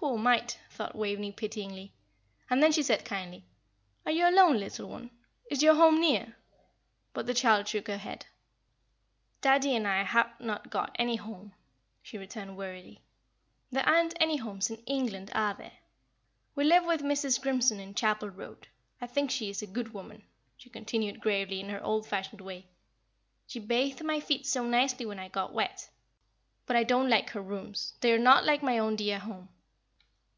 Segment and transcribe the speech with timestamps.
[0.00, 1.92] "Poor mite!" thought Waveney, pityingly;
[2.48, 3.44] and then she said, kindly,
[4.06, 5.10] "Are you alone, little one?
[5.50, 6.36] Is your home near?"
[7.12, 8.24] But the child shook her head.
[9.40, 11.52] "Daddie and I have not got any home,"
[12.00, 13.02] she returned, wearily.
[13.72, 15.78] "There aren't any homes in England, are there?
[16.54, 17.42] We live with Mrs.
[17.42, 18.68] Grimson in Chapel Road.
[19.00, 20.22] I think she is a good woman,"
[20.56, 22.68] she continued, gravely, in her old fashioned way;
[23.48, 25.90] "she bathed my feet so nicely when I got wet.
[26.66, 29.48] But I don't like her rooms; they are not like my own dear home."